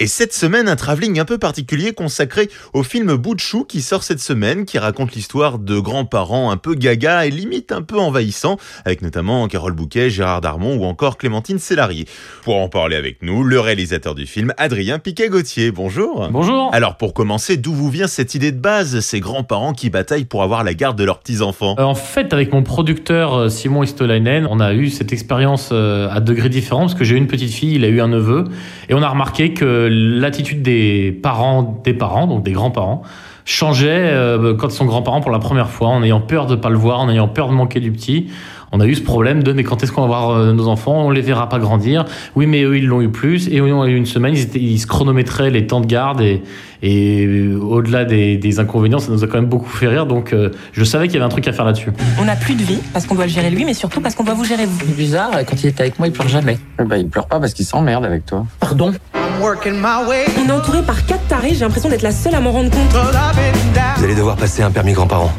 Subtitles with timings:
[0.00, 3.82] Et cette semaine, un travelling un peu particulier consacré au film Bout de chou qui
[3.82, 7.98] sort cette semaine, qui raconte l'histoire de grands-parents un peu gaga et limite un peu
[7.98, 12.06] envahissants, avec notamment Carole Bouquet, Gérard Darmon ou encore Clémentine Célarier.
[12.44, 15.72] Pour en parler avec nous, le réalisateur du film, Adrien Piquet-Gauthier.
[15.72, 16.28] Bonjour.
[16.30, 16.70] Bonjour.
[16.72, 20.44] Alors pour commencer, d'où vous vient cette idée de base, ces grands-parents qui bataillent pour
[20.44, 21.74] avoir la garde de leurs petits-enfants?
[21.80, 26.08] Euh, En fait, avec mon producteur euh, Simon Istolainen, on a eu cette expérience euh,
[26.08, 28.44] à degrés différents parce que j'ai eu une petite fille, il a eu un neveu,
[28.88, 33.02] et on a remarqué que l'attitude des parents, des parents, donc des grands-parents,
[33.44, 36.68] changeait euh, quand ils sont grands-parents pour la première fois, en ayant peur de pas
[36.70, 38.28] le voir, en ayant peur de manquer du petit.
[38.70, 41.06] On a eu ce problème de mais quand est-ce qu'on va voir euh, nos enfants?
[41.06, 42.04] On les verra pas grandir.
[42.36, 43.48] Oui, mais eux ils l'ont eu plus.
[43.48, 46.20] Et eux, ont eu une semaine, ils, étaient, ils se chronométraient les temps de garde
[46.20, 46.42] et,
[46.82, 50.04] et euh, au-delà des, des inconvénients, ça nous a quand même beaucoup fait rire.
[50.04, 51.92] Donc euh, je savais qu'il y avait un truc à faire là-dessus.
[52.20, 54.24] On n'a plus de vie parce qu'on doit le gérer lui, mais surtout parce qu'on
[54.24, 54.78] doit vous gérer vous.
[54.80, 56.58] C'est bizarre, quand il est avec moi, il pleure jamais.
[56.78, 58.44] Bah, il pleure pas parce qu'il s'emmerde avec toi.
[58.60, 58.92] Pardon?
[59.40, 62.90] On est entouré par quatre tarés, j'ai l'impression d'être la seule à m'en rendre compte.
[63.96, 65.32] Vous allez devoir passer un permis grand-parent.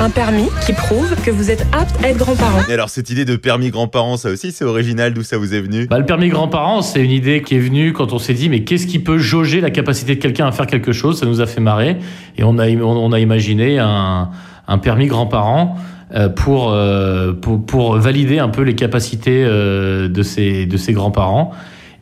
[0.00, 2.62] Un permis qui prouve que vous êtes apte à être grand-parent.
[2.68, 5.60] Et alors cette idée de permis grands-parents, ça aussi c'est original, d'où ça vous est
[5.60, 5.86] venu?
[5.86, 8.64] Bah, le permis grands-parents, c'est une idée qui est venue quand on s'est dit, mais
[8.64, 11.20] qu'est-ce qui peut jauger la capacité de quelqu'un à faire quelque chose?
[11.20, 11.96] Ça nous a fait marrer.
[12.38, 14.30] Et on a, im- on a imaginé un,
[14.66, 15.76] un permis grands-parents
[16.16, 20.92] euh, pour, euh, pour, pour valider un peu les capacités euh, de ces, de ces
[20.92, 21.52] grands-parents.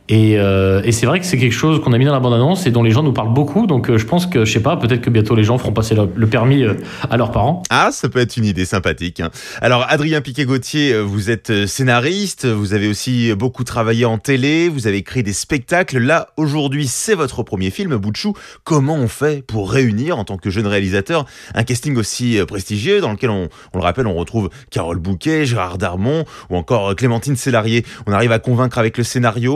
[0.09, 2.65] Et, euh, et c'est vrai que c'est quelque chose qu'on a mis dans la bande-annonce
[2.65, 3.67] et dont les gens nous parlent beaucoup.
[3.67, 5.95] Donc euh, je pense que, je sais pas, peut-être que bientôt les gens feront passer
[5.95, 6.73] le, permis euh,
[7.09, 7.61] à leurs parents.
[7.69, 9.19] Ah, ça peut être une idée sympathique.
[9.19, 9.29] hein.
[9.61, 14.97] Alors, Adrien Piquet-Gauthier, vous êtes scénariste, vous avez aussi beaucoup travaillé en télé, vous avez
[14.97, 15.99] écrit des spectacles.
[15.99, 18.33] Là, aujourd'hui, c'est votre premier film, Bout de chou.
[18.63, 23.11] Comment on fait pour réunir, en tant que jeune réalisateur, un casting aussi prestigieux dans
[23.11, 27.85] lequel, on, le rappelle, on retrouve Carole Bouquet, Gérard Darmon ou encore Clémentine Célarier.
[28.07, 29.53] On arrive à convaincre avec le scénario,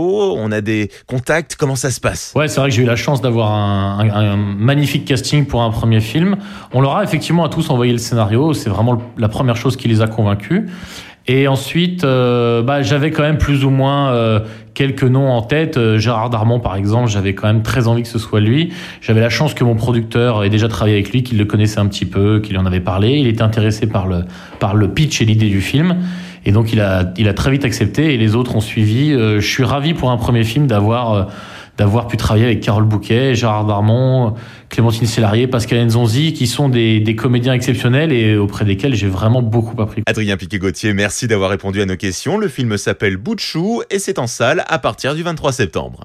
[0.52, 2.34] a des contacts, comment ça se passe?
[2.36, 6.02] Ouais, c'est vrai que j'ai eu la chance d'avoir un, magnifique casting pour un premier
[6.02, 6.38] film.
[6.74, 8.54] On leur a effectivement à tous envoyé le scénario.
[8.54, 10.64] C'est vraiment la première chose qui les a convaincus.
[11.28, 14.42] Et ensuite, euh, bah, j'avais quand même plus ou moins euh,
[14.74, 15.78] quelques noms en tête.
[15.78, 18.74] Euh, Gérard Darmon, par exemple, j'avais quand même très envie que ce soit lui.
[19.00, 21.88] J'avais la chance que mon producteur ait déjà travaillé avec lui, qu'il le connaissait un
[21.88, 23.12] petit peu, qu'il en avait parlé.
[23.20, 25.96] Il était intéressé par le pitch et l'idée du film.
[26.46, 29.12] Et donc, il a, il a très vite accepté et les autres ont suivi.
[29.14, 31.14] Euh, je suis ravi pour un premier film d'avoir...
[31.14, 31.24] euh,
[31.76, 34.36] d'avoir pu travailler avec Carole Bouquet, Gérard Darmon,
[34.70, 39.42] Clémentine Célarier, Pascal Nzonzi, qui sont des, des comédiens exceptionnels et auprès desquels j'ai vraiment
[39.42, 40.04] beaucoup appris.
[40.06, 42.38] Adrien Piquet-Gauthier, merci d'avoir répondu à nos questions.
[42.38, 46.02] Le film s'appelle Bout de chou et c'est en salle à partir du 23 septembre.